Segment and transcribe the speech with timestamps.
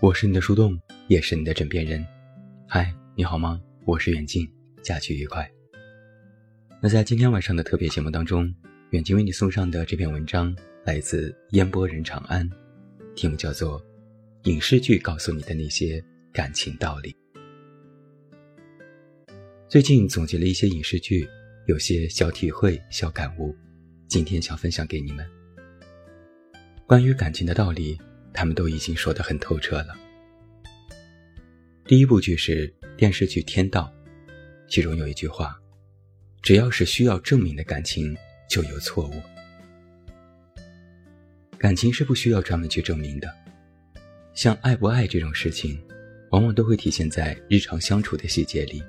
[0.00, 2.02] 我是你的树洞，也是你的枕边人。
[2.66, 3.60] 嗨，你好吗？
[3.84, 5.46] 我是远近，假期愉快。
[6.80, 8.50] 那在今天晚上的特别节目当中，
[8.92, 10.56] 远近为你送上的这篇文章
[10.86, 12.48] 来自烟波人长安，
[13.14, 13.78] 题目叫做
[14.44, 17.14] 《影视剧告诉你的那些感情道理》。
[19.68, 21.28] 最近总结了一些影视剧，
[21.66, 23.54] 有些小体会、小感悟，
[24.08, 25.28] 今天想分享给你们。
[26.86, 28.00] 关于感情的道理。
[28.32, 29.96] 他们都已经说得很透彻了。
[31.84, 33.92] 第一部剧是电视剧《天道》，
[34.68, 35.60] 其中有一句话
[36.42, 38.16] ：“只要是需要证明的感情，
[38.48, 39.12] 就有错误。”
[41.58, 43.28] 感情是不需要专门去证明的，
[44.32, 45.78] 像爱不爱这种事情，
[46.30, 48.82] 往往都会体现在日常相处的细节里，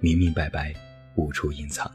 [0.00, 0.74] 明明白白，
[1.14, 1.88] 无处隐藏。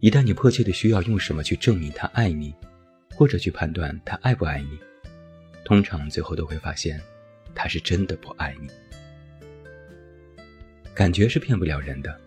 [0.00, 2.54] 一旦你迫切的需要用什么去证明他爱你，
[3.14, 4.78] 或者去判断他爱不爱你，
[5.66, 7.00] 通常最后都会发现，
[7.52, 8.68] 他是真的不爱你。
[10.94, 12.20] 感觉是骗不了人的，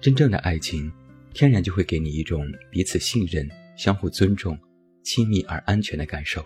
[0.00, 0.90] 真正的爱情，
[1.32, 4.58] 天然就会给你一种彼此信任、相互尊重、
[5.04, 6.44] 亲密而安全的感受。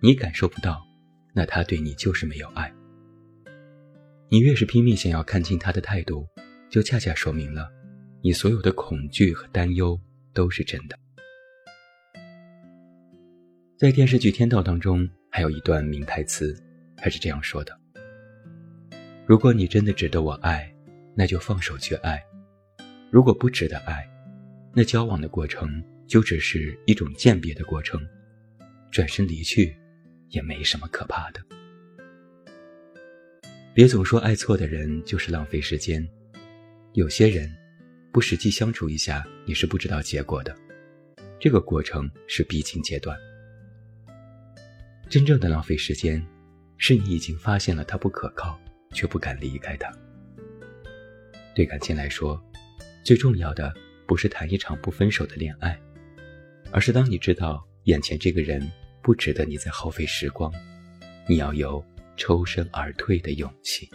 [0.00, 0.82] 你感受不到，
[1.34, 2.72] 那他对你就是没有爱。
[4.30, 6.26] 你越是拼命想要看清他的态度，
[6.70, 7.70] 就恰恰说明了，
[8.22, 10.00] 你所有的恐惧和担忧
[10.32, 10.98] 都是真的。
[13.82, 16.56] 在电视剧《天道》当中，还有一段名台词，
[16.96, 17.76] 他是这样说的
[19.26, 20.72] ：“如果你真的值得我爱，
[21.16, 22.16] 那就放手去爱；
[23.10, 24.08] 如果不值得爱，
[24.72, 28.00] 那交往的过程就只是一种鉴别的过程，
[28.92, 29.76] 转身离去，
[30.28, 31.40] 也没什么可怕的。
[33.74, 36.08] 别总说爱错的人就是浪费时间，
[36.92, 37.52] 有些人，
[38.12, 40.56] 不实际相处一下，你是不知道结果的，
[41.40, 43.18] 这个过程是必经阶段。”
[45.12, 46.26] 真正的浪费时间，
[46.78, 48.58] 是你已经发现了他不可靠，
[48.94, 49.92] 却不敢离开他。
[51.54, 52.42] 对感情来说，
[53.04, 53.70] 最重要的
[54.06, 55.78] 不是谈一场不分手的恋爱，
[56.70, 58.66] 而是当你知道眼前这个人
[59.02, 60.50] 不值得你再耗费时光，
[61.28, 61.84] 你要有
[62.16, 63.86] 抽身而退的勇气。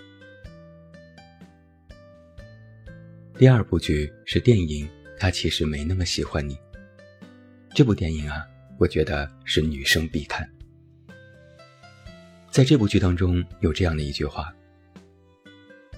[3.39, 4.85] 第二部剧是电影
[5.17, 6.53] 《他其实没那么喜欢你》。
[7.73, 8.45] 这部电影啊，
[8.77, 10.47] 我觉得是女生必看。
[12.57, 14.51] 在这部剧当中，有这样的一句话：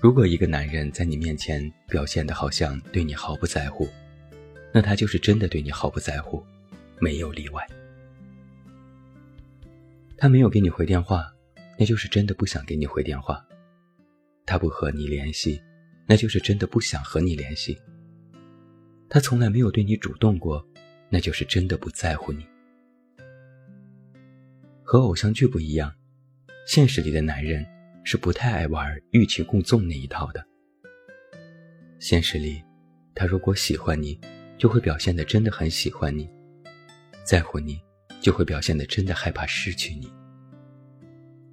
[0.02, 3.88] 如果一个男人在你面前表现的好像对你毫不在乎，
[4.74, 6.44] 那他就是真的对你毫不在乎，
[7.00, 7.66] 没有例外。
[10.18, 11.34] 他没有给你回电话，
[11.78, 13.42] 那就是真的不想给你回电话；
[14.46, 15.62] 他不和你联系，
[16.06, 17.74] 那就是真的不想和你联系；
[19.08, 20.68] 他从来没有对你主动过，
[21.08, 22.46] 那就是真的不在乎你。
[24.84, 25.90] 和偶像剧不一样。
[26.70, 27.66] 现实里的男人
[28.04, 30.46] 是不太爱玩欲擒故纵那一套的。
[31.98, 32.64] 现实里，
[33.16, 34.22] 他如果喜欢你，
[34.56, 36.30] 就会表现的真的很喜欢你；
[37.24, 37.82] 在乎你，
[38.22, 40.14] 就会表现的真的害怕失去你。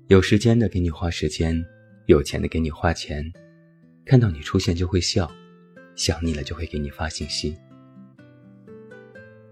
[0.08, 1.64] 有时间的给你花时间，
[2.04, 3.24] 有钱的给你花钱，
[4.04, 5.34] 看到你出现就会笑，
[5.94, 7.56] 想你了就会给你发信息。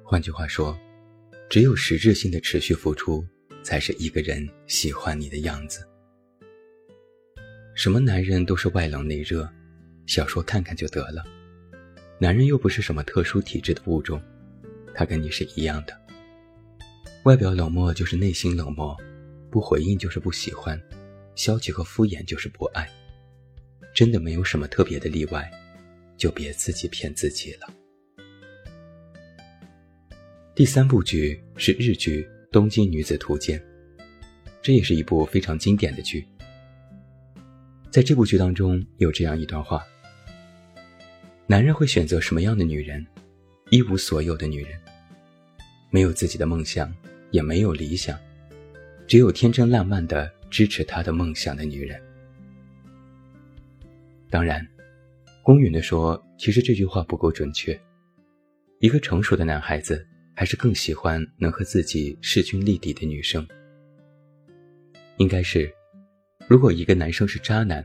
[0.02, 0.78] 换句话说，
[1.48, 3.26] 只有实质性的持续付出。
[3.64, 5.84] 才是一个人喜欢你的样子。
[7.74, 9.48] 什么男人都是外冷内热，
[10.06, 11.24] 小说看看就得了。
[12.20, 14.22] 男人又不是什么特殊体质的物种，
[14.94, 16.00] 他跟你是一样的。
[17.24, 18.94] 外表冷漠就是内心冷漠，
[19.50, 20.80] 不回应就是不喜欢，
[21.34, 22.88] 消极和敷衍就是不爱。
[23.94, 25.50] 真的没有什么特别的例外，
[26.18, 27.72] 就别自己骗自己了。
[30.54, 32.22] 第三部剧是日剧。
[32.54, 33.58] 《东京女子图鉴》，
[34.62, 36.24] 这也是一部非常经典的剧。
[37.90, 39.84] 在这部剧当中，有这样一段话：
[41.48, 43.04] 男人会选择什么样的女人？
[43.70, 44.80] 一无所有的女人，
[45.90, 46.94] 没有自己的梦想，
[47.32, 48.16] 也没有理想，
[49.08, 52.00] 只有天真烂漫的支持他的梦想的女人。
[54.30, 54.64] 当然，
[55.42, 57.76] 公允的说，其实这句话不够准确。
[58.78, 60.06] 一个成熟的男孩子。
[60.34, 63.46] 还是更喜欢能和自己势均力敌的女生。
[65.18, 65.72] 应该是，
[66.48, 67.84] 如果一个男生是渣男，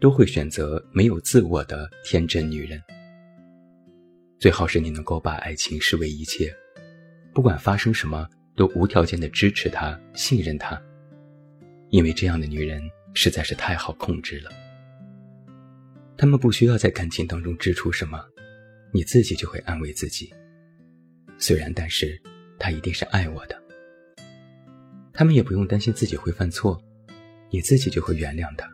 [0.00, 2.82] 都会选择没有自我的天真女人。
[4.38, 6.54] 最好是你能够把爱情视为一切，
[7.32, 10.80] 不管发生什么都无条件的支持他、信任他，
[11.90, 12.82] 因为这样的女人
[13.14, 14.50] 实在是太好控制了。
[16.18, 18.22] 他们不需要在感情当中支出什么，
[18.92, 20.32] 你自己就会安慰自己。
[21.38, 22.20] 虽然，但是，
[22.58, 23.62] 他一定是爱我的。
[25.12, 26.82] 他们也不用担心自己会犯错，
[27.50, 28.70] 你自己就会原谅他。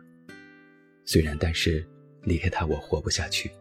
[1.05, 1.85] 虽然，但是
[2.23, 3.51] 离开他我活不下去。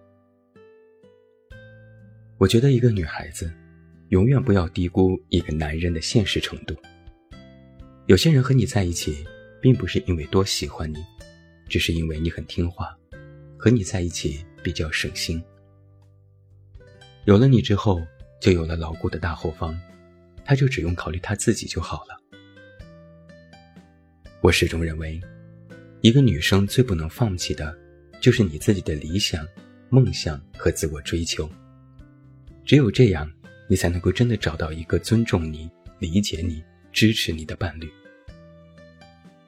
[2.39, 3.53] 我觉得一个女孩子，
[4.09, 6.77] 永远不要低估一个男人的现实程度。
[8.07, 9.25] 有些人和你在一起，
[9.61, 10.99] 并不是因为多喜欢你，
[11.69, 12.97] 只是因为你很听话，
[13.57, 15.43] 和你在一起比较省心。
[17.27, 18.01] 有了你之后，
[18.43, 19.81] 就有了牢固的大后方，
[20.45, 22.21] 他就只用考虑他自己就好了。
[24.41, 25.21] 我始终认为，
[26.01, 27.73] 一个女生最不能放弃的，
[28.21, 29.47] 就是你自己的理想、
[29.91, 31.49] 梦想和自我追求。
[32.65, 33.31] 只有这样，
[33.69, 37.89] 你才能够真的找到一个尊重你、理解你、支持你的伴侣。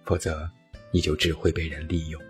[0.05, 0.49] 否则，
[0.93, 2.23] 你就只会被人利用。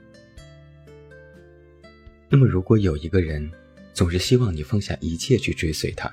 [2.30, 3.52] 那么，如果有一个人
[3.92, 6.10] 总是希望你放下一切去追随他，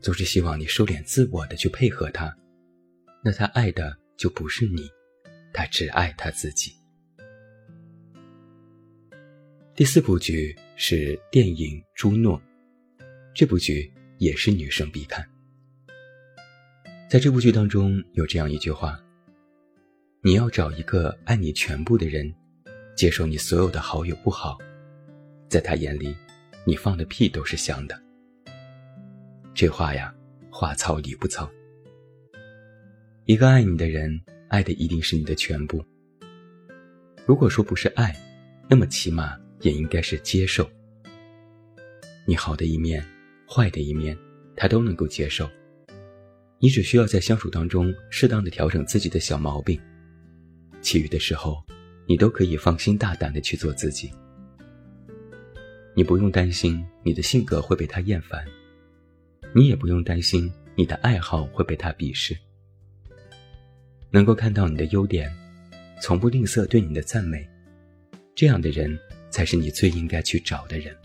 [0.00, 2.36] 总是希望你收敛自我的去配合他，
[3.22, 4.88] 那他爱的就不是你，
[5.52, 6.72] 他只爱他自己。
[9.74, 12.38] 第四部剧是电影《朱诺》，
[13.34, 13.92] 这部剧。
[14.20, 15.26] 也是女生必看。
[17.08, 19.02] 在这部剧当中，有这样一句话
[20.22, 22.30] ：“你要找一个爱你全部的人，
[22.94, 24.58] 接受你所有的好与不好，
[25.48, 26.14] 在他眼里，
[26.66, 27.98] 你放的屁都是香的。”
[29.60, 30.10] 这话呀，
[30.50, 31.46] 话糙理不糙。
[33.26, 34.18] 一个爱你的人，
[34.48, 35.84] 爱的一定是你的全部。
[37.26, 38.16] 如果说不是爱，
[38.70, 40.66] 那么起码也应该是接受
[42.24, 43.04] 你好的一面。
[43.46, 44.16] 坏的一面，
[44.56, 45.46] 他都能够接受。
[46.58, 49.78] 你只需要在相处当中适当的调整自己的小毛病，
[50.80, 51.62] 其余的时候，
[52.06, 54.10] 你都可以放心大胆的去做自己。
[55.94, 58.42] 你不用担心你的性格会被他厌烦，
[59.54, 62.36] 你也不用担心你的爱好会被他鄙视。
[64.10, 65.30] 能够看到你的优点，
[66.00, 67.48] 从不吝啬对你的赞美，
[68.34, 68.98] 这样的人
[69.30, 70.96] 才是你最应该去找的人。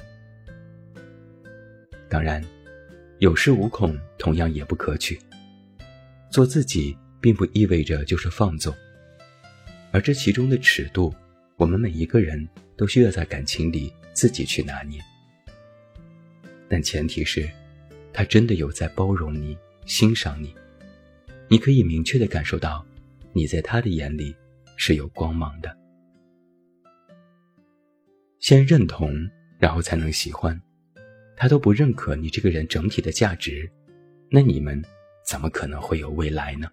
[2.09, 2.43] 当然，
[3.19, 5.19] 有恃无恐同样也不可取。
[6.31, 8.73] 做自己并不意味着就是放纵，
[9.91, 11.13] 而这其中的尺度，
[11.57, 14.99] 我们每一个人都需要在感情里自己去拿捏。
[16.67, 17.49] 但前提是，
[18.15, 20.55] 他真的有在包容你、欣赏你，
[21.49, 22.85] 你可以明确的感受到，
[23.33, 24.33] 你在他的眼里
[24.77, 25.77] 是有光芒的。
[28.39, 29.13] 先认同，
[29.59, 30.57] 然后才能喜欢。
[31.35, 33.69] 他都不认可你这个人整体的价值，
[34.29, 34.81] 那你们
[35.27, 36.69] 怎么可能会有未来呢？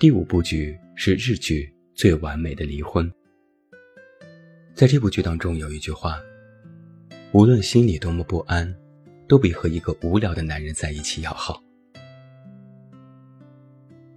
[0.00, 1.62] 第五部剧是日剧
[1.94, 3.08] 《最完美的离婚》。
[4.74, 6.20] 在这部剧当中有一句话
[7.36, 8.74] ：“无论心里多么不安，
[9.28, 11.62] 都比和一个无聊的男人在一起要好。”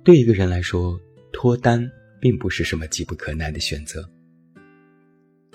[0.05, 0.97] 对一个人来说，
[1.33, 1.85] 脱单
[2.21, 4.09] 并不是什么急不可耐的选择。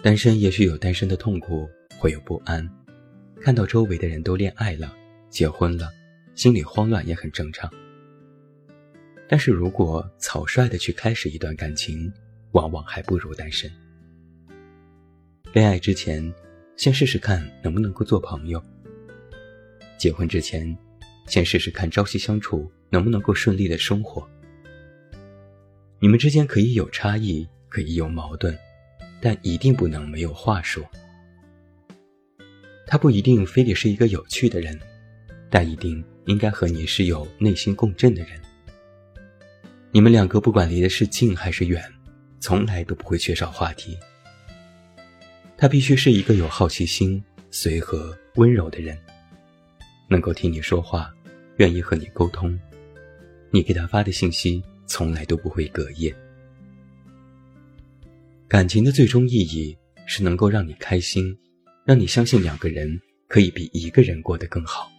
[0.02, 1.66] 单身也许有单身的痛苦，
[1.98, 2.68] 会有不安，
[3.40, 4.94] 看到周围的人都恋爱了、
[5.30, 5.88] 结婚了，
[6.34, 7.72] 心里慌乱也很正常。
[9.26, 12.12] 但是如果草率的去开始一段感情，
[12.52, 13.72] 往往还不如单身。
[15.54, 16.30] 恋爱之前，
[16.76, 18.60] 先试试看能不能够做朋友；
[19.98, 20.76] 结婚之前，
[21.26, 24.28] 先试试看朝夕相处能不能够顺利的生活。
[26.00, 28.56] 你们之间可以有差异，可以有矛盾。
[29.20, 30.84] 但一定不能没有话说。
[32.86, 34.78] 他不一定非得是一个有趣的人，
[35.48, 38.38] 但一定应该和你是有内心共振的人。
[39.92, 41.82] 你们两个不管离的是近还是远，
[42.38, 43.96] 从来都不会缺少话题。
[45.56, 48.98] 他必须是一个有好奇心、随和、温柔的人，
[50.08, 51.12] 能够听你说话，
[51.56, 52.58] 愿意和你沟通。
[53.50, 56.14] 你给他发的信息从来都不会隔夜。
[58.48, 61.36] 感情的最终意义是能够让你开心，
[61.84, 64.90] 让你相信两个人可以比一个人过得更好。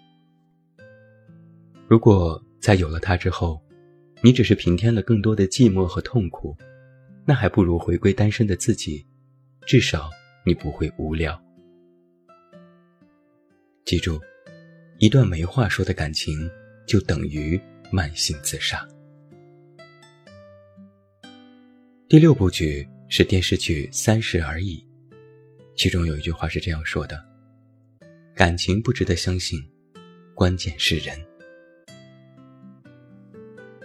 [1.87, 3.61] 如果在有了他之后，
[4.21, 6.55] 你只是平添了更多的寂寞和痛苦，
[7.25, 9.05] 那还不如回归单身的自己，
[9.65, 10.09] 至少
[10.45, 11.41] 你不会无聊。
[13.83, 14.21] 记住，
[14.99, 16.49] 一段没话说的感情，
[16.85, 17.59] 就等于
[17.91, 18.87] 慢性自杀。
[22.07, 22.87] 第六部剧。
[23.07, 24.83] 是电视剧《三十而已》，
[25.75, 27.23] 其中有一句话是这样说的
[28.35, 29.59] ：“感情不值得相信，
[30.33, 31.15] 关键是人。”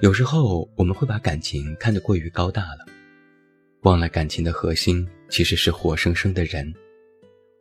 [0.01, 2.87] 有时候我们会把感情看得过于高大了，
[3.83, 6.75] 忘了感情的核心其实是活生生的人，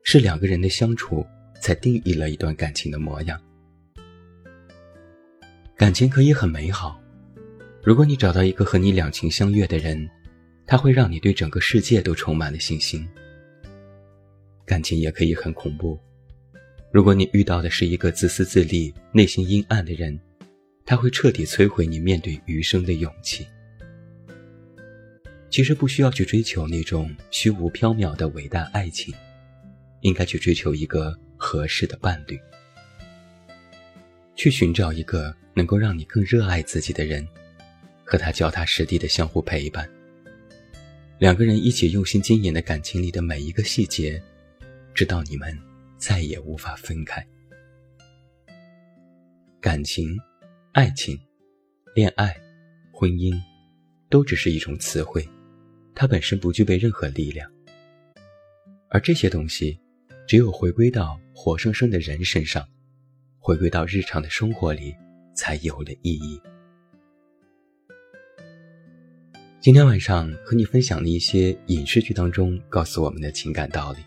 [0.03, 1.25] 是两个人的相处
[1.61, 3.39] 才定义了一段感情的模样。
[5.77, 6.99] 感情可以很美好，
[7.83, 10.09] 如果你找到一个和你两情相悦的人，
[10.65, 13.07] 他会让你对整个世界都充满了信心。
[14.65, 15.97] 感情也可以很恐怖，
[16.91, 20.19] 如果你遇到的是一个自私自利、内心阴暗的人，
[20.85, 23.47] 他会彻底摧毁你面对余生的勇气。
[25.49, 29.13] 其实不需要去追求那种虚无缥缈的伟大爱情，
[30.01, 32.39] 应该去追求一个合适的伴侣，
[34.35, 37.27] 去寻找一个能够让你更热爱自己的人，
[38.05, 39.89] 和他脚踏实地的相互陪伴。
[41.17, 44.21] 两个人一起用心经营的感情里的每一个细节，
[44.93, 45.57] 直到你们
[45.97, 47.25] 再也无法分开。
[49.59, 50.15] 感情、
[50.73, 51.19] 爱情、
[51.95, 52.33] 恋爱、
[52.93, 53.35] 婚姻，
[54.09, 55.27] 都只是一种词汇。
[56.01, 57.51] 它本身不具备任何力量，
[58.87, 59.77] 而这些东西，
[60.25, 62.65] 只有回归到活生生的人身上，
[63.37, 64.95] 回归到日常的生活里，
[65.35, 66.41] 才有了意义。
[69.59, 73.99] 今天晚上和你分享的一些影视剧当中告诉我们的情感道理，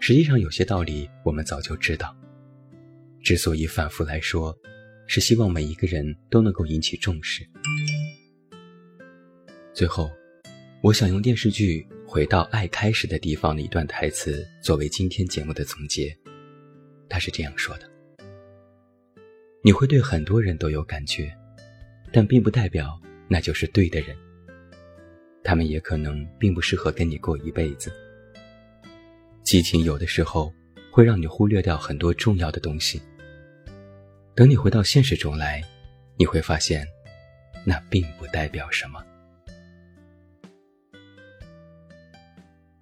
[0.00, 2.16] 实际上有些道理我们早就知道，
[3.20, 4.58] 之所以反复来说，
[5.06, 7.46] 是希望每一个人都能够引起重视。
[9.74, 10.10] 最后。
[10.84, 16.14] 我想用电视剧《回到爱开始的地方》的一段台词作为今天节目的总结。
[17.08, 17.88] 他是这样说的
[19.64, 21.34] ：“你会对很多人都有感觉，
[22.12, 24.14] 但并不代表那就是对的人。
[25.42, 27.90] 他们也可能并不适合跟你过一辈子。
[29.42, 30.52] 激情有的时候
[30.90, 33.00] 会让你忽略掉很多重要的东西。
[34.34, 35.64] 等你回到现实中来，
[36.18, 36.86] 你会发现，
[37.64, 39.02] 那并不代表什么。”